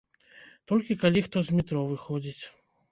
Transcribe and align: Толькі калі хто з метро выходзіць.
Толькі 0.71 0.99
калі 1.03 1.25
хто 1.27 1.37
з 1.51 1.59
метро 1.59 1.87
выходзіць. 1.95 2.43